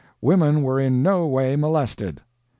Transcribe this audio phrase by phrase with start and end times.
[0.19, 2.21] Women were in no way molested."